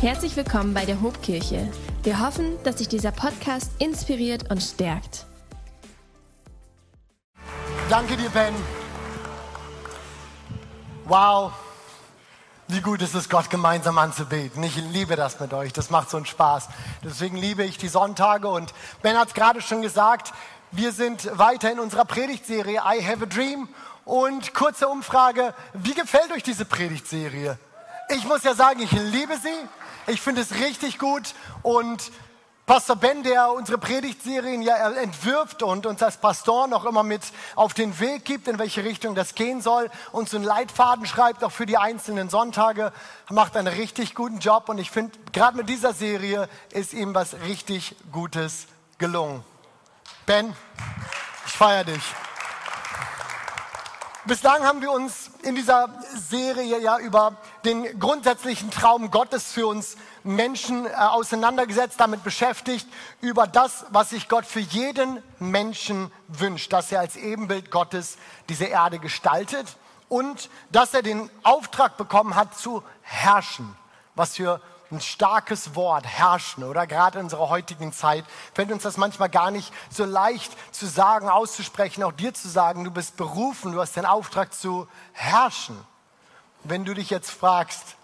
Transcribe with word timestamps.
Herzlich 0.00 0.36
willkommen 0.36 0.74
bei 0.74 0.84
der 0.84 1.00
Hobkirche. 1.00 1.72
Wir 2.02 2.20
hoffen, 2.20 2.62
dass 2.64 2.76
sich 2.76 2.86
dieser 2.86 3.12
Podcast 3.12 3.70
inspiriert 3.78 4.50
und 4.50 4.62
stärkt. 4.62 5.24
Danke 7.88 8.18
dir, 8.18 8.28
Ben. 8.28 8.54
Wow, 11.06 11.50
wie 12.68 12.82
gut 12.82 13.00
ist 13.00 13.14
es, 13.14 13.30
Gott 13.30 13.48
gemeinsam 13.48 13.96
anzubeten. 13.96 14.62
Ich 14.64 14.76
liebe 14.76 15.16
das 15.16 15.40
mit 15.40 15.54
euch, 15.54 15.72
das 15.72 15.88
macht 15.88 16.10
so 16.10 16.18
einen 16.18 16.26
Spaß. 16.26 16.68
Deswegen 17.02 17.38
liebe 17.38 17.64
ich 17.64 17.78
die 17.78 17.88
Sonntage 17.88 18.48
und 18.48 18.74
Ben 19.00 19.16
hat 19.16 19.28
es 19.28 19.34
gerade 19.34 19.62
schon 19.62 19.80
gesagt, 19.80 20.34
wir 20.72 20.92
sind 20.92 21.26
weiter 21.38 21.72
in 21.72 21.80
unserer 21.80 22.04
Predigtserie 22.04 22.82
I 22.84 23.02
Have 23.02 23.22
a 23.22 23.26
Dream 23.26 23.66
und 24.04 24.52
kurze 24.52 24.88
Umfrage, 24.88 25.54
wie 25.72 25.94
gefällt 25.94 26.32
euch 26.32 26.42
diese 26.42 26.66
Predigtserie? 26.66 27.58
Ich 28.10 28.24
muss 28.24 28.44
ja 28.44 28.54
sagen, 28.54 28.80
ich 28.82 28.92
liebe 28.92 29.38
sie. 29.38 29.48
Ich 30.08 30.20
finde 30.20 30.42
es 30.42 30.54
richtig 30.60 31.00
gut 31.00 31.34
und 31.62 32.12
Pastor 32.64 32.94
Ben, 32.94 33.24
der 33.24 33.50
unsere 33.50 33.76
Predigtserien 33.76 34.62
ja 34.62 34.90
entwirft 34.92 35.64
und 35.64 35.84
uns 35.84 36.00
als 36.00 36.16
Pastor 36.16 36.68
noch 36.68 36.84
immer 36.84 37.02
mit 37.02 37.22
auf 37.56 37.74
den 37.74 37.98
Weg 37.98 38.24
gibt, 38.24 38.46
in 38.46 38.58
welche 38.60 38.84
Richtung 38.84 39.16
das 39.16 39.34
gehen 39.34 39.60
soll, 39.60 39.90
uns 40.12 40.32
einen 40.32 40.44
Leitfaden 40.44 41.06
schreibt, 41.06 41.42
auch 41.42 41.50
für 41.50 41.66
die 41.66 41.76
einzelnen 41.76 42.30
Sonntage, 42.30 42.92
macht 43.30 43.56
einen 43.56 43.66
richtig 43.66 44.14
guten 44.14 44.38
Job 44.38 44.68
und 44.68 44.78
ich 44.78 44.92
finde, 44.92 45.18
gerade 45.32 45.56
mit 45.56 45.68
dieser 45.68 45.92
Serie 45.92 46.48
ist 46.70 46.92
ihm 46.92 47.12
was 47.12 47.34
richtig 47.40 47.96
Gutes 48.12 48.66
gelungen. 48.98 49.42
Ben, 50.24 50.54
ich 51.46 51.52
feiere 51.52 51.84
dich. 51.84 52.02
Bislang 54.24 54.62
haben 54.64 54.80
wir 54.82 54.92
uns 54.92 55.25
in 55.46 55.54
dieser 55.54 55.88
Serie 56.28 56.80
ja 56.80 56.98
über 56.98 57.36
den 57.64 58.00
grundsätzlichen 58.00 58.70
Traum 58.72 59.12
Gottes 59.12 59.52
für 59.52 59.68
uns 59.68 59.96
Menschen 60.24 60.86
äh, 60.86 60.90
auseinandergesetzt, 60.90 62.00
damit 62.00 62.24
beschäftigt, 62.24 62.86
über 63.20 63.46
das, 63.46 63.86
was 63.90 64.10
sich 64.10 64.28
Gott 64.28 64.44
für 64.44 64.60
jeden 64.60 65.22
Menschen 65.38 66.10
wünscht, 66.26 66.72
dass 66.72 66.90
er 66.90 66.98
als 66.98 67.14
Ebenbild 67.14 67.70
Gottes 67.70 68.18
diese 68.48 68.64
Erde 68.64 68.98
gestaltet 68.98 69.76
und 70.08 70.50
dass 70.72 70.94
er 70.94 71.02
den 71.02 71.30
Auftrag 71.44 71.96
bekommen 71.96 72.34
hat 72.34 72.58
zu 72.58 72.82
herrschen, 73.02 73.72
was 74.16 74.34
für 74.34 74.60
ein 74.90 75.00
starkes 75.00 75.74
Wort, 75.74 76.06
herrschen, 76.06 76.64
oder? 76.64 76.86
Gerade 76.86 77.18
in 77.18 77.24
unserer 77.24 77.48
heutigen 77.48 77.92
Zeit 77.92 78.24
fällt 78.54 78.70
uns 78.70 78.84
das 78.84 78.96
manchmal 78.96 79.28
gar 79.28 79.50
nicht 79.50 79.72
so 79.90 80.04
leicht 80.04 80.52
zu 80.72 80.86
sagen, 80.86 81.28
auszusprechen, 81.28 82.02
auch 82.04 82.12
dir 82.12 82.34
zu 82.34 82.48
sagen, 82.48 82.84
du 82.84 82.90
bist 82.90 83.16
berufen, 83.16 83.72
du 83.72 83.80
hast 83.80 83.96
den 83.96 84.06
Auftrag 84.06 84.54
zu 84.54 84.86
herrschen. 85.12 85.76
Wenn 86.64 86.84
du 86.84 86.94
dich 86.94 87.10
jetzt 87.10 87.30
fragst, 87.30 87.96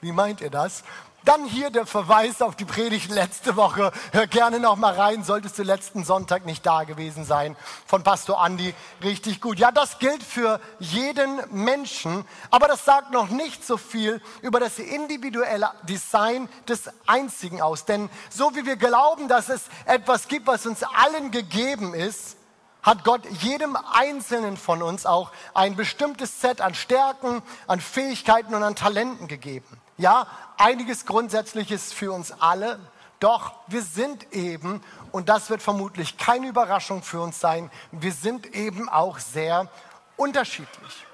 wie 0.00 0.12
meint 0.12 0.40
ihr 0.40 0.50
das? 0.50 0.82
Dann 1.24 1.44
hier 1.44 1.70
der 1.70 1.84
Verweis 1.84 2.40
auf 2.40 2.56
die 2.56 2.64
Predigt 2.64 3.10
letzte 3.10 3.56
Woche. 3.56 3.92
Hör 4.12 4.26
gerne 4.26 4.58
noch 4.58 4.76
mal 4.76 4.94
rein, 4.94 5.22
solltest 5.22 5.58
du 5.58 5.62
letzten 5.62 6.02
Sonntag 6.04 6.46
nicht 6.46 6.64
da 6.64 6.84
gewesen 6.84 7.24
sein, 7.24 7.56
von 7.84 8.02
Pastor 8.02 8.40
Andi. 8.40 8.74
Richtig 9.02 9.40
gut. 9.40 9.58
Ja, 9.58 9.70
das 9.70 9.98
gilt 9.98 10.22
für 10.22 10.60
jeden 10.78 11.40
Menschen, 11.50 12.24
aber 12.50 12.68
das 12.68 12.86
sagt 12.86 13.10
noch 13.12 13.28
nicht 13.28 13.66
so 13.66 13.76
viel 13.76 14.22
über 14.40 14.60
das 14.60 14.78
individuelle 14.78 15.70
Design 15.82 16.48
des 16.68 16.90
Einzigen 17.06 17.60
aus. 17.60 17.84
Denn 17.84 18.08
so 18.30 18.54
wie 18.56 18.64
wir 18.64 18.76
glauben, 18.76 19.28
dass 19.28 19.50
es 19.50 19.64
etwas 19.84 20.26
gibt, 20.26 20.46
was 20.46 20.64
uns 20.64 20.82
allen 20.82 21.30
gegeben 21.30 21.92
ist, 21.92 22.36
hat 22.82 23.04
Gott 23.04 23.26
jedem 23.42 23.76
Einzelnen 23.76 24.56
von 24.56 24.82
uns 24.82 25.04
auch 25.04 25.32
ein 25.52 25.76
bestimmtes 25.76 26.40
Set 26.40 26.60
an 26.60 26.74
Stärken, 26.74 27.42
an 27.66 27.80
Fähigkeiten 27.80 28.54
und 28.54 28.62
an 28.62 28.74
Talenten 28.74 29.28
gegeben. 29.28 29.79
Ja, 30.00 30.26
einiges 30.56 31.04
Grundsätzliches 31.04 31.92
für 31.92 32.10
uns 32.10 32.32
alle, 32.32 32.78
doch 33.18 33.52
wir 33.66 33.82
sind 33.82 34.32
eben, 34.32 34.82
und 35.12 35.28
das 35.28 35.50
wird 35.50 35.60
vermutlich 35.60 36.16
keine 36.16 36.48
Überraschung 36.48 37.02
für 37.02 37.20
uns 37.20 37.38
sein, 37.38 37.70
wir 37.92 38.12
sind 38.12 38.54
eben 38.54 38.88
auch 38.88 39.18
sehr 39.18 39.68
unterschiedlich. 40.16 41.06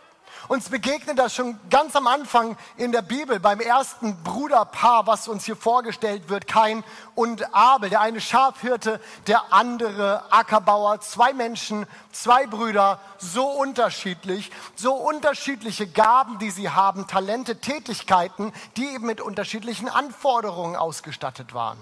Uns 0.49 0.69
begegnet 0.69 1.19
das 1.19 1.35
schon 1.35 1.59
ganz 1.71 1.97
am 1.97 2.07
Anfang 2.07 2.57
in 2.77 2.93
der 2.93 3.03
Bibel 3.03 3.41
beim 3.41 3.59
ersten 3.59 4.23
Bruderpaar, 4.23 5.07
was 5.07 5.27
uns 5.27 5.45
hier 5.45 5.57
vorgestellt 5.57 6.29
wird, 6.29 6.47
Kain 6.47 6.85
und 7.17 7.53
Abel. 7.53 7.91
Der 7.91 8.01
eine 8.01 8.21
Schafhirte, 8.21 9.01
der 9.27 9.53
andere 9.53 10.23
Ackerbauer. 10.31 11.01
Zwei 11.01 11.33
Menschen, 11.33 11.87
zwei 12.13 12.47
Brüder, 12.47 13.01
so 13.19 13.45
unterschiedlich, 13.45 14.53
so 14.77 14.95
unterschiedliche 14.95 15.89
Gaben, 15.89 16.39
die 16.39 16.51
sie 16.51 16.71
haben, 16.71 17.09
Talente, 17.09 17.61
Tätigkeiten, 17.61 18.53
die 18.77 18.87
eben 18.87 19.07
mit 19.07 19.21
unterschiedlichen 19.21 19.89
Anforderungen 19.89 20.77
ausgestattet 20.77 21.55
waren. 21.55 21.79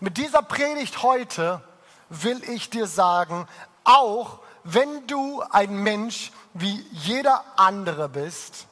Mit 0.00 0.16
dieser 0.16 0.40
Predigt 0.40 1.02
heute 1.02 1.60
will 2.08 2.42
ich 2.48 2.70
dir 2.70 2.86
sagen, 2.86 3.46
auch 3.84 4.38
wenn 4.70 5.06
du 5.06 5.42
ein 5.50 5.82
Mensch 5.82 6.30
wie 6.52 6.84
jeder 6.92 7.42
andere 7.56 8.10
bist, 8.10 8.66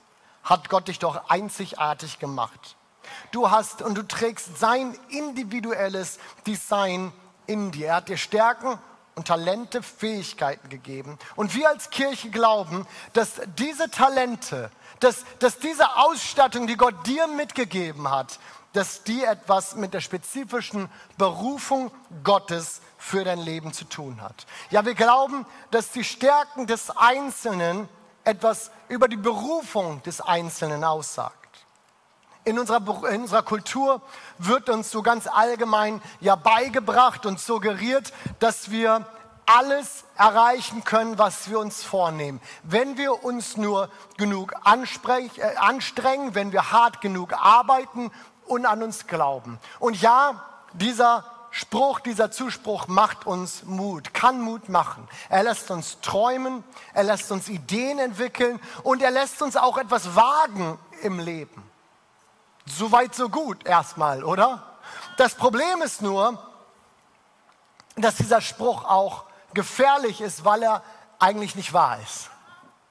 hat 0.45 0.69
Gott 0.69 0.89
dich 0.89 0.99
doch 0.99 1.31
einzigartig 1.31 2.19
gemacht. 2.19 2.77
Du 3.31 3.51
hast 3.51 3.81
und 3.81 3.95
du 3.97 4.03
trägst 4.03 4.59
sein 4.59 4.95
individuelles 5.09 6.19
Design 6.47 7.13
in 7.47 7.71
dir. 7.71 7.89
Er 7.89 7.97
hat 7.97 8.09
dir 8.11 8.19
Stärken 8.19 8.79
und 9.17 9.27
Talente, 9.27 9.83
Fähigkeiten 9.83 10.69
gegeben. 10.69 11.19
Und 11.37 11.55
wir 11.55 11.71
als 11.71 11.91
Kirche 11.91 12.31
glauben, 12.31 12.87
dass 13.15 13.41
diese 13.59 13.91
Talente, 13.91 14.71
dass, 15.01 15.25
dass 15.39 15.59
diese 15.59 15.97
Ausstattung, 15.97 16.67
die 16.67 16.77
Gott 16.77 17.07
dir 17.07 17.27
mitgegeben 17.27 18.11
hat, 18.11 18.39
dass 18.75 19.05
die 19.05 19.25
etwas 19.25 19.75
mit 19.75 19.95
der 19.95 20.03
spezifischen 20.03 20.91
Berufung 21.17 21.91
Gottes 22.25 22.83
für 22.99 23.25
dein 23.25 23.39
Leben 23.39 23.73
zu 23.73 23.87
tun 23.87 24.21
hat. 24.21 24.47
Ja, 24.71 24.85
wir 24.85 24.95
glauben, 24.95 25.47
dass 25.71 25.93
die 25.93 26.05
Stärken 26.05 26.67
des 26.67 26.91
Einzelnen 26.91 27.89
etwas 28.25 28.71
über 28.89 29.09
die 29.09 29.17
Berufung 29.17 30.03
des 30.03 30.21
Einzelnen 30.21 30.85
aussagt. 30.85 31.46
In 32.47 32.61
unserer, 32.61 33.11
in 33.11 33.23
unserer 33.23 33.43
Kultur 33.43 34.01
wird 34.39 34.71
uns 34.71 34.93
so 34.93 35.03
ganz 35.03 35.27
allgemein 35.27 36.01
ja 36.21 36.37
beigebracht 36.37 37.27
und 37.27 37.41
suggeriert, 37.41 38.13
dass 38.39 38.71
wir 38.71 39.05
alles 39.47 40.05
erreichen 40.17 40.85
können, 40.85 41.19
was 41.19 41.51
wir 41.51 41.59
uns 41.59 41.83
vornehmen. 41.83 42.41
Wenn 42.63 42.97
wir 42.97 43.25
uns 43.25 43.57
nur 43.57 43.89
genug 44.17 44.53
äh, 44.53 45.57
anstrengen, 45.57 46.35
wenn 46.37 46.53
wir 46.53 46.71
hart 46.71 47.01
genug 47.01 47.33
arbeiten 47.33 48.13
und 48.47 48.65
an 48.65 48.81
uns 48.81 49.09
glauben. 49.09 49.59
Und 49.81 50.01
ja, 50.01 50.45
dieser 50.73 51.25
Spruch, 51.51 51.99
dieser 51.99 52.31
Zuspruch 52.31 52.87
macht 52.87 53.27
uns 53.27 53.65
Mut, 53.65 54.15
kann 54.15 54.41
Mut 54.41 54.69
machen. 54.69 55.09
Er 55.31 55.43
lässt 55.43 55.71
uns 55.73 56.01
träumen, 56.01 56.63
er 56.95 57.03
lässt 57.03 57.33
uns 57.33 57.49
Ideen 57.49 57.99
entwickeln 57.99 58.61
und 58.85 59.03
er 59.03 59.11
lässt 59.11 59.43
uns 59.43 59.57
auch 59.57 59.79
etwas 59.79 60.15
wagen 60.15 60.79
im 61.03 61.19
Leben. 61.19 61.76
So 62.67 62.91
weit, 62.93 63.15
so 63.15 63.29
gut 63.29 63.65
erstmal, 63.65 64.25
oder? 64.25 64.63
Das 65.17 65.35
Problem 65.35 65.83
ist 65.83 66.03
nur, 66.03 66.39
dass 67.97 68.17
dieser 68.17 68.41
Spruch 68.41 68.85
auch 68.85 69.25
gefährlich 69.55 70.21
ist, 70.21 70.45
weil 70.45 70.63
er 70.63 70.83
eigentlich 71.19 71.55
nicht 71.55 71.73
wahr 71.73 71.99
ist. 72.03 72.31